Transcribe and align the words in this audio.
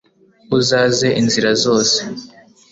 uzaze 0.57 1.07
inzira 1.21 1.49
zose 1.63 1.97